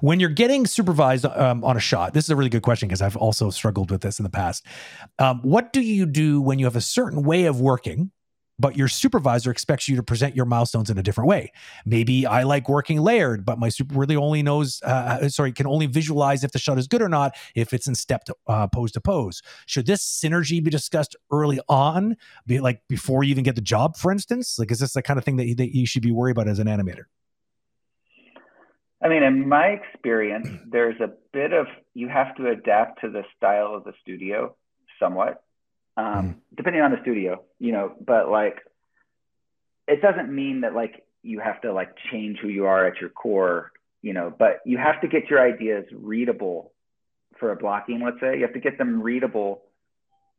when 0.00 0.20
you're 0.20 0.28
getting 0.30 0.66
supervised 0.66 1.24
um, 1.24 1.64
on 1.64 1.76
a 1.76 1.80
shot, 1.80 2.14
this 2.14 2.24
is 2.24 2.30
a 2.30 2.36
really 2.36 2.50
good 2.50 2.62
question 2.62 2.88
because 2.88 3.02
I've 3.02 3.16
also 3.16 3.50
struggled 3.50 3.90
with 3.90 4.00
this 4.02 4.18
in 4.18 4.24
the 4.24 4.30
past. 4.30 4.66
Um, 5.18 5.40
what 5.42 5.72
do 5.72 5.80
you 5.80 6.06
do 6.06 6.40
when 6.40 6.58
you 6.58 6.66
have 6.66 6.76
a 6.76 6.80
certain 6.80 7.22
way 7.22 7.44
of 7.44 7.60
working? 7.60 8.10
but 8.60 8.76
your 8.76 8.88
supervisor 8.88 9.50
expects 9.50 9.88
you 9.88 9.96
to 9.96 10.02
present 10.02 10.36
your 10.36 10.44
milestones 10.44 10.90
in 10.90 10.98
a 10.98 11.02
different 11.02 11.26
way. 11.26 11.50
Maybe 11.86 12.26
I 12.26 12.42
like 12.42 12.68
working 12.68 13.00
layered, 13.00 13.44
but 13.44 13.58
my 13.58 13.70
super 13.70 13.98
really 13.98 14.16
only 14.16 14.42
knows, 14.42 14.80
uh, 14.84 15.18
uh, 15.22 15.28
sorry, 15.30 15.52
can 15.52 15.66
only 15.66 15.86
visualize 15.86 16.44
if 16.44 16.52
the 16.52 16.58
shot 16.58 16.78
is 16.78 16.86
good 16.86 17.00
or 17.00 17.08
not 17.08 17.34
if 17.54 17.72
it's 17.72 17.86
in 17.86 17.94
step 17.94 18.24
to, 18.24 18.36
uh, 18.46 18.66
pose 18.66 18.92
to 18.92 19.00
pose. 19.00 19.40
Should 19.64 19.86
this 19.86 20.04
synergy 20.04 20.62
be 20.62 20.70
discussed 20.70 21.16
early 21.32 21.58
on, 21.68 22.16
be 22.46 22.60
like 22.60 22.82
before 22.86 23.24
you 23.24 23.30
even 23.30 23.44
get 23.44 23.54
the 23.54 23.62
job, 23.62 23.96
for 23.96 24.12
instance? 24.12 24.58
Like, 24.58 24.70
is 24.70 24.80
this 24.80 24.92
the 24.92 25.02
kind 25.02 25.18
of 25.18 25.24
thing 25.24 25.36
that 25.36 25.46
you, 25.46 25.54
that 25.54 25.74
you 25.74 25.86
should 25.86 26.02
be 26.02 26.12
worried 26.12 26.32
about 26.32 26.46
as 26.46 26.58
an 26.58 26.66
animator? 26.66 27.04
I 29.02 29.08
mean, 29.08 29.22
in 29.22 29.48
my 29.48 29.68
experience, 29.68 30.48
there's 30.70 31.00
a 31.00 31.10
bit 31.32 31.52
of 31.52 31.66
you 31.94 32.08
have 32.08 32.36
to 32.36 32.48
adapt 32.48 33.00
to 33.00 33.10
the 33.10 33.24
style 33.36 33.74
of 33.74 33.84
the 33.84 33.94
studio 34.02 34.54
somewhat 34.98 35.42
um, 35.96 36.06
mm 36.06 36.34
depending 36.56 36.82
on 36.82 36.90
the 36.90 37.00
studio, 37.00 37.42
you 37.58 37.72
know, 37.72 37.94
but 38.04 38.28
like 38.28 38.58
it 39.88 40.02
doesn't 40.02 40.34
mean 40.34 40.60
that 40.60 40.74
like 40.74 41.06
you 41.22 41.40
have 41.40 41.58
to 41.62 41.72
like 41.72 41.88
change 42.10 42.38
who 42.42 42.48
you 42.48 42.66
are 42.66 42.86
at 42.86 43.00
your 43.00 43.08
core, 43.08 43.72
you 44.02 44.12
know, 44.12 44.30
but 44.36 44.60
you 44.66 44.76
have 44.76 45.00
to 45.00 45.08
get 45.08 45.30
your 45.30 45.40
ideas 45.40 45.86
readable 45.92 46.72
for 47.38 47.52
a 47.52 47.56
blocking, 47.56 48.02
let's 48.04 48.20
say. 48.20 48.36
You 48.36 48.42
have 48.42 48.52
to 48.52 48.60
get 48.60 48.76
them 48.76 49.00
readable 49.00 49.62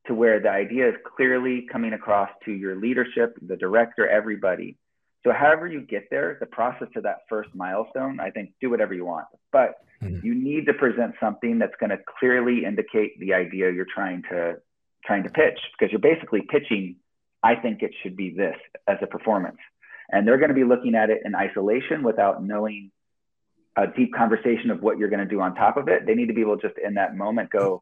to 0.05 0.13
where 0.13 0.39
the 0.39 0.49
idea 0.49 0.89
is 0.89 0.95
clearly 1.15 1.65
coming 1.71 1.93
across 1.93 2.29
to 2.45 2.51
your 2.51 2.75
leadership, 2.75 3.35
the 3.41 3.55
director, 3.55 4.07
everybody. 4.07 4.77
So 5.23 5.31
however 5.31 5.67
you 5.67 5.81
get 5.81 6.09
there, 6.09 6.37
the 6.39 6.47
process 6.47 6.87
to 6.95 7.01
that 7.01 7.19
first 7.29 7.49
milestone, 7.53 8.19
I 8.19 8.31
think 8.31 8.53
do 8.59 8.69
whatever 8.69 8.93
you 8.93 9.05
want. 9.05 9.27
But 9.51 9.75
mm-hmm. 10.01 10.25
you 10.25 10.33
need 10.33 10.65
to 10.65 10.73
present 10.73 11.13
something 11.19 11.59
that's 11.59 11.75
going 11.79 11.91
to 11.91 11.99
clearly 12.19 12.65
indicate 12.65 13.19
the 13.19 13.33
idea 13.33 13.71
you're 13.71 13.85
trying 13.93 14.23
to 14.29 14.55
trying 15.05 15.23
to 15.23 15.29
pitch 15.29 15.59
because 15.77 15.91
you're 15.91 15.99
basically 15.99 16.41
pitching 16.49 16.95
i 17.43 17.55
think 17.55 17.81
it 17.81 17.91
should 18.01 18.15
be 18.15 18.33
this 18.33 18.55
as 18.87 18.97
a 19.01 19.07
performance 19.07 19.57
and 20.11 20.27
they're 20.27 20.37
going 20.37 20.49
to 20.49 20.55
be 20.55 20.63
looking 20.63 20.95
at 20.95 21.09
it 21.09 21.21
in 21.25 21.35
isolation 21.35 22.03
without 22.03 22.43
knowing 22.43 22.91
a 23.77 23.87
deep 23.87 24.13
conversation 24.13 24.69
of 24.69 24.81
what 24.81 24.97
you're 24.97 25.09
going 25.09 25.25
to 25.25 25.25
do 25.25 25.41
on 25.41 25.55
top 25.55 25.77
of 25.77 25.87
it 25.87 26.05
they 26.05 26.13
need 26.13 26.27
to 26.27 26.33
be 26.33 26.41
able 26.41 26.57
to 26.57 26.67
just 26.67 26.79
in 26.79 26.93
that 26.93 27.15
moment 27.15 27.49
go 27.49 27.81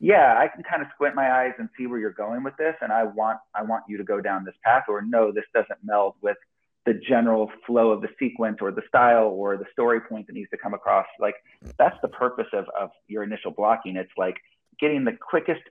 yeah 0.00 0.38
i 0.38 0.48
can 0.48 0.62
kind 0.62 0.82
of 0.82 0.88
squint 0.94 1.14
my 1.14 1.30
eyes 1.30 1.52
and 1.58 1.68
see 1.76 1.86
where 1.86 1.98
you're 1.98 2.10
going 2.12 2.42
with 2.42 2.56
this 2.56 2.74
and 2.80 2.92
i 2.92 3.04
want 3.04 3.38
i 3.54 3.62
want 3.62 3.84
you 3.88 3.96
to 3.96 4.04
go 4.04 4.20
down 4.20 4.44
this 4.44 4.54
path 4.64 4.84
or 4.88 5.02
no 5.02 5.32
this 5.32 5.44
doesn't 5.52 5.78
meld 5.84 6.14
with 6.22 6.36
the 6.86 6.94
general 6.94 7.50
flow 7.66 7.90
of 7.90 8.02
the 8.02 8.08
sequence 8.18 8.58
or 8.60 8.70
the 8.70 8.82
style 8.86 9.26
or 9.26 9.56
the 9.56 9.64
story 9.72 10.00
point 10.00 10.26
that 10.26 10.34
needs 10.34 10.50
to 10.50 10.56
come 10.56 10.74
across 10.74 11.06
like 11.18 11.34
that's 11.78 11.96
the 12.02 12.08
purpose 12.08 12.46
of, 12.52 12.66
of 12.78 12.90
your 13.08 13.22
initial 13.22 13.50
blocking 13.50 13.96
it's 13.96 14.12
like 14.16 14.36
getting 14.78 15.04
the 15.04 15.12
quickest 15.12 15.62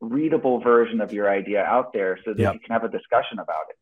readable 0.00 0.60
version 0.60 1.00
of 1.00 1.12
your 1.12 1.30
idea 1.30 1.62
out 1.62 1.92
there 1.92 2.18
so 2.24 2.32
that 2.32 2.40
yep. 2.40 2.54
you 2.54 2.60
can 2.60 2.72
have 2.72 2.84
a 2.84 2.88
discussion 2.88 3.38
about 3.38 3.64
it 3.70 3.76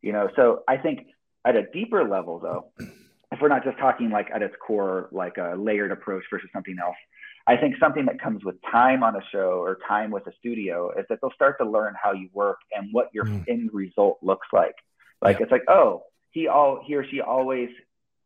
you 0.00 0.12
know 0.12 0.28
so 0.34 0.62
i 0.68 0.76
think 0.76 1.06
at 1.44 1.56
a 1.56 1.64
deeper 1.72 2.08
level 2.08 2.38
though 2.38 2.66
if 3.32 3.40
we're 3.40 3.48
not 3.48 3.64
just 3.64 3.78
talking 3.78 4.10
like 4.10 4.28
at 4.34 4.42
its 4.42 4.54
core 4.66 5.08
like 5.12 5.36
a 5.36 5.54
layered 5.56 5.92
approach 5.92 6.24
versus 6.30 6.48
something 6.52 6.76
else 6.82 6.96
i 7.46 7.56
think 7.56 7.76
something 7.78 8.06
that 8.06 8.20
comes 8.20 8.42
with 8.44 8.56
time 8.70 9.02
on 9.02 9.14
a 9.14 9.20
show 9.30 9.60
or 9.60 9.78
time 9.86 10.10
with 10.10 10.26
a 10.26 10.32
studio 10.38 10.90
is 10.98 11.04
that 11.08 11.18
they'll 11.20 11.32
start 11.32 11.58
to 11.60 11.68
learn 11.68 11.94
how 12.02 12.12
you 12.12 12.28
work 12.32 12.58
and 12.74 12.88
what 12.92 13.08
your 13.12 13.26
mm. 13.26 13.44
end 13.46 13.70
result 13.72 14.18
looks 14.22 14.48
like 14.52 14.74
like 15.22 15.40
it's 15.40 15.52
like 15.52 15.64
oh 15.68 16.02
he 16.30 16.48
all 16.48 16.82
he 16.86 16.94
or 16.94 17.06
she 17.08 17.20
always 17.20 17.68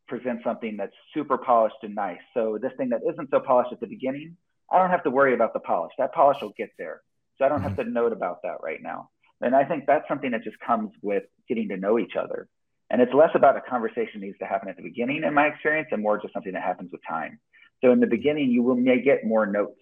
presents 0.09 0.45
something 0.45 0.77
that's 0.77 0.95
super 1.15 1.39
polished 1.39 1.77
and 1.83 1.95
nice 1.95 2.19
so 2.35 2.59
this 2.61 2.73
thing 2.77 2.91
that 2.91 3.01
isn't 3.11 3.29
so 3.31 3.41
polished 3.41 3.73
at 3.73 3.81
the 3.81 3.87
beginning 3.87 4.37
i 4.71 4.79
don't 4.79 4.91
have 4.91 5.03
to 5.03 5.11
worry 5.11 5.35
about 5.35 5.53
the 5.53 5.61
polish 5.61 5.93
that 5.99 6.13
polish 6.15 6.39
will 6.41 6.55
get 6.57 6.71
there 6.79 7.03
so 7.39 7.45
I 7.45 7.49
don't 7.49 7.59
mm-hmm. 7.59 7.69
have 7.69 7.77
to 7.77 7.85
note 7.91 8.13
about 8.13 8.43
that 8.43 8.59
right 8.63 8.83
now. 8.83 9.11
And 9.41 9.55
I 9.55 9.65
think 9.65 9.85
that's 9.87 10.09
something 10.09 10.31
that 10.31 10.45
just 10.45 10.59
comes 10.61 10.91
with 11.03 11.25
getting 11.49 11.69
to 11.69 11.77
know 11.77 11.99
each 11.99 12.17
other. 12.19 12.49
And 12.89 13.03
it's 13.03 13.13
less 13.13 13.31
about 13.35 13.57
a 13.57 13.61
conversation 13.61 14.21
needs 14.21 14.39
to 14.39 14.47
happen 14.47 14.69
at 14.69 14.77
the 14.77 14.83
beginning, 14.83 15.25
in 15.25 15.35
my 15.35 15.47
experience, 15.47 15.89
and 15.91 16.03
more 16.03 16.21
just 16.21 16.33
something 16.33 16.53
that 16.53 16.63
happens 16.63 16.91
with 16.93 17.01
time. 17.07 17.39
So 17.83 17.93
in 17.93 18.01
the 18.01 18.07
beginning, 18.07 18.51
you 18.51 18.63
will 18.63 18.77
may 18.77 19.03
get 19.03 19.25
more 19.25 19.45
notes 19.45 19.81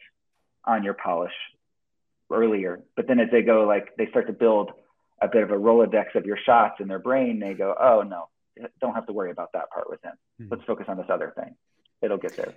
on 0.64 0.82
your 0.82 0.94
polish 0.94 1.32
earlier, 2.32 2.80
but 2.96 3.06
then 3.06 3.20
as 3.20 3.28
they 3.30 3.42
go, 3.42 3.66
like 3.66 3.90
they 3.98 4.08
start 4.08 4.26
to 4.26 4.32
build 4.32 4.72
a 5.20 5.28
bit 5.28 5.42
of 5.42 5.50
a 5.50 5.54
Rolodex 5.56 6.14
of 6.14 6.26
your 6.26 6.38
shots 6.44 6.80
in 6.80 6.88
their 6.88 6.98
brain, 6.98 7.38
they 7.38 7.54
go, 7.54 7.74
oh 7.80 8.02
no, 8.02 8.28
don't 8.80 8.94
have 8.94 9.06
to 9.06 9.12
worry 9.12 9.30
about 9.30 9.52
that 9.52 9.70
part 9.70 9.88
with 9.88 10.02
him. 10.02 10.12
Mm-hmm. 10.40 10.52
Let's 10.52 10.64
focus 10.64 10.86
on 10.88 10.96
this 10.96 11.06
other 11.08 11.32
thing. 11.36 11.54
It'll 12.02 12.18
get 12.18 12.36
there. 12.36 12.54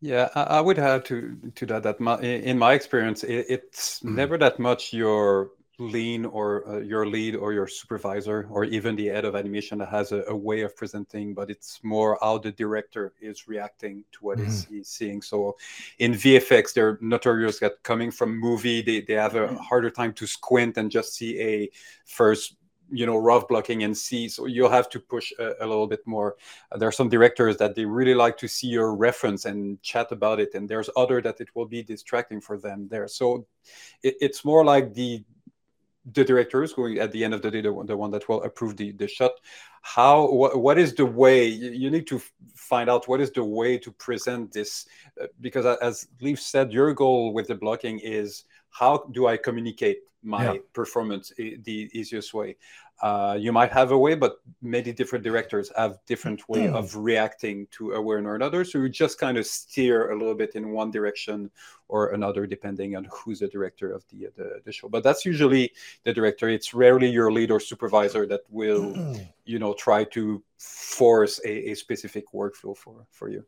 Yeah, 0.00 0.28
I, 0.34 0.60
would 0.60 0.78
add 0.78 1.06
to 1.06 1.36
to 1.54 1.66
that 1.66 1.82
that 1.84 2.00
my, 2.00 2.20
in 2.20 2.58
my 2.58 2.74
experience, 2.74 3.24
it, 3.24 3.46
it's 3.48 4.00
mm. 4.00 4.14
never 4.14 4.36
that 4.38 4.58
much 4.58 4.92
your 4.92 5.52
lean 5.78 6.24
or 6.24 6.66
uh, 6.68 6.78
your 6.78 7.06
lead 7.06 7.36
or 7.36 7.52
your 7.52 7.66
supervisor 7.66 8.46
or 8.50 8.64
even 8.64 8.96
the 8.96 9.06
head 9.06 9.24
of 9.24 9.36
animation 9.36 9.78
that 9.78 9.88
has 9.88 10.12
a, 10.12 10.24
a, 10.28 10.34
way 10.34 10.62
of 10.62 10.74
presenting, 10.74 11.34
but 11.34 11.50
it's 11.50 11.80
more 11.82 12.18
how 12.22 12.38
the 12.38 12.52
director 12.52 13.12
is 13.20 13.46
reacting 13.46 14.02
to 14.12 14.18
what 14.22 14.38
mm. 14.38 14.68
he's 14.68 14.88
seeing. 14.88 15.20
So 15.20 15.56
in 15.98 16.12
VFX, 16.12 16.72
they're 16.72 16.98
notorious 17.02 17.58
that 17.58 17.82
coming 17.82 18.10
from 18.10 18.38
movie, 18.38 18.80
they, 18.80 19.02
they 19.02 19.14
have 19.14 19.34
a 19.34 19.48
mm. 19.48 19.58
harder 19.58 19.90
time 19.90 20.14
to 20.14 20.26
squint 20.26 20.78
and 20.78 20.90
just 20.90 21.14
see 21.14 21.40
a 21.40 21.70
first 22.06 22.56
you 22.90 23.04
know 23.04 23.16
rough 23.16 23.48
blocking 23.48 23.82
and 23.82 23.98
see 23.98 24.28
so 24.28 24.46
you'll 24.46 24.70
have 24.70 24.88
to 24.88 25.00
push 25.00 25.32
a, 25.40 25.54
a 25.60 25.66
little 25.66 25.88
bit 25.88 26.06
more 26.06 26.36
uh, 26.70 26.78
there 26.78 26.88
are 26.88 26.92
some 26.92 27.08
directors 27.08 27.56
that 27.56 27.74
they 27.74 27.84
really 27.84 28.14
like 28.14 28.36
to 28.36 28.46
see 28.46 28.68
your 28.68 28.94
reference 28.94 29.44
and 29.44 29.82
chat 29.82 30.12
about 30.12 30.38
it 30.38 30.54
and 30.54 30.68
there's 30.68 30.88
other 30.96 31.20
that 31.20 31.40
it 31.40 31.48
will 31.56 31.66
be 31.66 31.82
distracting 31.82 32.40
for 32.40 32.56
them 32.56 32.86
there 32.88 33.08
so 33.08 33.44
it, 34.04 34.14
it's 34.20 34.44
more 34.44 34.64
like 34.64 34.94
the 34.94 35.20
the 36.12 36.24
directors 36.24 36.72
going 36.72 36.98
at 36.98 37.10
the 37.12 37.24
end 37.24 37.34
of 37.34 37.42
the 37.42 37.50
day 37.50 37.60
the 37.60 37.72
one, 37.72 37.86
the 37.86 37.96
one 37.96 38.10
that 38.12 38.28
will 38.28 38.42
approve 38.44 38.76
the, 38.76 38.92
the 38.92 39.08
shot. 39.08 39.32
How 39.82 40.30
what, 40.30 40.58
what 40.58 40.78
is 40.78 40.94
the 40.94 41.06
way? 41.06 41.46
You 41.46 41.90
need 41.90 42.06
to 42.08 42.20
find 42.54 42.88
out 42.88 43.08
what 43.08 43.20
is 43.20 43.30
the 43.30 43.44
way 43.44 43.78
to 43.78 43.90
present 43.92 44.52
this 44.52 44.86
uh, 45.20 45.26
because 45.40 45.66
as 45.80 46.08
Leif 46.20 46.40
said 46.40 46.72
your 46.72 46.92
goal 46.94 47.32
with 47.32 47.48
the 47.48 47.54
blocking 47.54 47.98
is 48.00 48.44
how 48.78 48.92
do 49.12 49.26
i 49.26 49.36
communicate 49.36 50.00
my 50.26 50.52
yeah. 50.52 50.58
performance 50.72 51.32
the 51.38 51.88
easiest 51.92 52.34
way. 52.34 52.56
Uh, 53.02 53.36
you 53.38 53.52
might 53.52 53.70
have 53.70 53.92
a 53.92 53.98
way, 53.98 54.14
but 54.14 54.40
many 54.62 54.90
different 54.90 55.22
directors 55.22 55.70
have 55.76 55.98
different 56.06 56.48
way 56.48 56.66
of 56.68 56.96
reacting 56.96 57.66
to 57.70 57.92
a 57.92 58.00
way 58.00 58.16
or 58.16 58.34
another. 58.34 58.64
So 58.64 58.78
you 58.78 58.88
just 58.88 59.20
kind 59.20 59.36
of 59.36 59.46
steer 59.46 60.10
a 60.10 60.18
little 60.18 60.34
bit 60.34 60.54
in 60.54 60.70
one 60.70 60.90
direction 60.90 61.50
or 61.88 62.08
another, 62.08 62.46
depending 62.46 62.96
on 62.96 63.06
who's 63.12 63.40
the 63.40 63.48
director 63.48 63.92
of 63.92 64.02
the 64.08 64.28
the, 64.36 64.60
the 64.64 64.72
show. 64.72 64.88
But 64.88 65.04
that's 65.04 65.24
usually 65.26 65.72
the 66.04 66.12
director. 66.12 66.48
It's 66.48 66.72
rarely 66.72 67.08
your 67.08 67.30
lead 67.30 67.50
or 67.50 67.60
supervisor 67.60 68.26
that 68.26 68.40
will, 68.48 69.14
you 69.44 69.58
know, 69.58 69.74
try 69.74 70.04
to 70.16 70.42
force 70.58 71.38
a, 71.44 71.70
a 71.72 71.74
specific 71.74 72.32
workflow 72.32 72.74
for 72.76 73.06
for 73.10 73.28
you. 73.28 73.44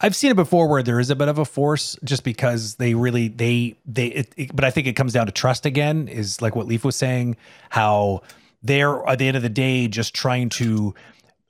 I've 0.00 0.16
seen 0.16 0.30
it 0.30 0.36
before 0.36 0.68
where 0.68 0.82
there 0.82 0.98
is 0.98 1.10
a 1.10 1.16
bit 1.16 1.28
of 1.28 1.38
a 1.38 1.44
force 1.44 1.96
just 2.02 2.24
because 2.24 2.76
they 2.76 2.94
really 2.94 3.28
they 3.28 3.76
they 3.86 4.06
it, 4.06 4.32
it, 4.36 4.56
but 4.56 4.64
I 4.64 4.70
think 4.70 4.86
it 4.86 4.94
comes 4.94 5.12
down 5.12 5.26
to 5.26 5.32
trust 5.32 5.64
again 5.66 6.08
is 6.08 6.42
like 6.42 6.56
what 6.56 6.66
Leif 6.66 6.84
was 6.84 6.96
saying 6.96 7.36
how 7.70 8.22
they're 8.62 9.06
at 9.08 9.18
the 9.18 9.28
end 9.28 9.36
of 9.36 9.42
the 9.42 9.48
day 9.48 9.88
just 9.88 10.14
trying 10.14 10.48
to 10.50 10.94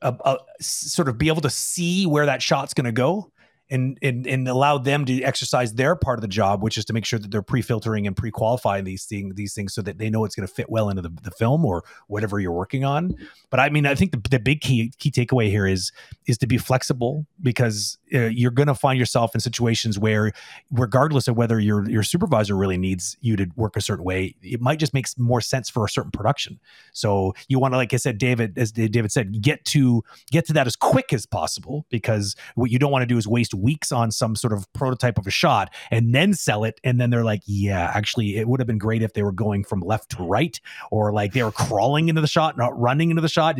uh, 0.02 0.12
uh, 0.24 0.36
sort 0.60 1.08
of 1.08 1.16
be 1.16 1.28
able 1.28 1.40
to 1.42 1.50
see 1.50 2.06
where 2.06 2.26
that 2.26 2.42
shot's 2.42 2.74
going 2.74 2.84
to 2.84 2.92
go 2.92 3.30
and, 3.72 3.98
and 4.02 4.26
and 4.26 4.46
allow 4.46 4.76
them 4.76 5.04
to 5.06 5.22
exercise 5.22 5.74
their 5.74 5.96
part 5.96 6.18
of 6.18 6.20
the 6.20 6.28
job, 6.28 6.62
which 6.62 6.76
is 6.76 6.84
to 6.84 6.92
make 6.92 7.06
sure 7.06 7.18
that 7.18 7.30
they're 7.30 7.42
pre-filtering 7.42 8.06
and 8.06 8.14
pre-qualifying 8.16 8.84
these 8.84 9.04
things 9.06 9.34
these 9.34 9.54
things 9.54 9.74
so 9.74 9.80
that 9.82 9.98
they 9.98 10.10
know 10.10 10.24
it's 10.24 10.34
going 10.34 10.46
to 10.46 10.52
fit 10.52 10.68
well 10.68 10.90
into 10.90 11.00
the, 11.00 11.10
the 11.22 11.30
film 11.30 11.64
or 11.64 11.82
whatever 12.06 12.38
you're 12.38 12.52
working 12.52 12.84
on. 12.84 13.14
But 13.50 13.60
I 13.60 13.70
mean, 13.70 13.86
I 13.86 13.94
think 13.94 14.12
the, 14.12 14.20
the 14.30 14.38
big 14.38 14.60
key 14.60 14.92
key 14.98 15.10
takeaway 15.10 15.48
here 15.48 15.66
is 15.66 15.90
is 16.26 16.36
to 16.38 16.46
be 16.46 16.58
flexible 16.58 17.26
because 17.40 17.98
uh, 18.14 18.26
you're 18.26 18.50
going 18.50 18.68
to 18.68 18.74
find 18.74 18.98
yourself 18.98 19.34
in 19.34 19.40
situations 19.40 19.98
where, 19.98 20.32
regardless 20.70 21.26
of 21.26 21.36
whether 21.36 21.58
your 21.58 21.88
your 21.88 22.02
supervisor 22.02 22.54
really 22.54 22.76
needs 22.76 23.16
you 23.22 23.36
to 23.36 23.46
work 23.56 23.76
a 23.76 23.80
certain 23.80 24.04
way, 24.04 24.34
it 24.42 24.60
might 24.60 24.78
just 24.78 24.92
make 24.92 25.06
more 25.18 25.40
sense 25.40 25.70
for 25.70 25.84
a 25.84 25.88
certain 25.88 26.10
production. 26.10 26.60
So 26.92 27.34
you 27.48 27.58
want 27.58 27.72
to, 27.72 27.78
like 27.78 27.94
I 27.94 27.96
said, 27.96 28.18
David, 28.18 28.58
as 28.58 28.70
David 28.70 29.10
said, 29.10 29.40
get 29.40 29.64
to 29.66 30.04
get 30.30 30.46
to 30.46 30.52
that 30.52 30.66
as 30.66 30.76
quick 30.76 31.12
as 31.12 31.24
possible 31.24 31.86
because 31.88 32.36
what 32.54 32.70
you 32.70 32.78
don't 32.78 32.92
want 32.92 33.02
to 33.02 33.06
do 33.06 33.16
is 33.16 33.26
waste 33.26 33.54
weeks 33.62 33.92
on 33.92 34.10
some 34.10 34.36
sort 34.36 34.52
of 34.52 34.70
prototype 34.72 35.18
of 35.18 35.26
a 35.26 35.30
shot 35.30 35.72
and 35.90 36.14
then 36.14 36.34
sell 36.34 36.64
it. 36.64 36.80
And 36.84 37.00
then 37.00 37.10
they're 37.10 37.24
like, 37.24 37.42
yeah, 37.46 37.90
actually, 37.94 38.36
it 38.36 38.48
would 38.48 38.60
have 38.60 38.66
been 38.66 38.78
great 38.78 39.02
if 39.02 39.12
they 39.14 39.22
were 39.22 39.32
going 39.32 39.64
from 39.64 39.80
left 39.80 40.10
to 40.10 40.22
right 40.22 40.60
or 40.90 41.12
like 41.12 41.32
they 41.32 41.42
were 41.42 41.52
crawling 41.52 42.08
into 42.08 42.20
the 42.20 42.26
shot, 42.26 42.56
not 42.56 42.78
running 42.78 43.10
into 43.10 43.22
the 43.22 43.28
shot. 43.28 43.58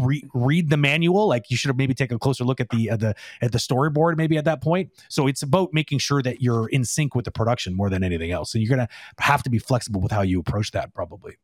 Re- 0.00 0.24
read 0.34 0.70
the 0.70 0.76
manual. 0.76 1.28
Like 1.28 1.50
you 1.50 1.56
should 1.56 1.68
have 1.68 1.76
maybe 1.76 1.94
taken 1.94 2.16
a 2.16 2.18
closer 2.18 2.44
look 2.44 2.60
at 2.60 2.70
the, 2.70 2.90
uh, 2.90 2.96
the, 2.96 3.14
at 3.42 3.52
the 3.52 3.58
storyboard 3.58 4.16
maybe 4.16 4.36
at 4.36 4.44
that 4.46 4.62
point. 4.62 4.90
So 5.08 5.26
it's 5.26 5.42
about 5.42 5.72
making 5.72 5.98
sure 5.98 6.22
that 6.22 6.40
you're 6.40 6.68
in 6.68 6.84
sync 6.84 7.14
with 7.14 7.24
the 7.24 7.30
production 7.30 7.74
more 7.74 7.90
than 7.90 8.02
anything 8.02 8.32
else. 8.32 8.54
And 8.54 8.62
you're 8.62 8.74
going 8.74 8.86
to 8.86 9.22
have 9.22 9.42
to 9.42 9.50
be 9.50 9.58
flexible 9.58 10.00
with 10.00 10.12
how 10.12 10.22
you 10.22 10.40
approach 10.40 10.70
that 10.72 10.94
probably. 10.94 11.36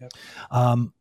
Yep. 0.00 0.12
Um, 0.50 0.92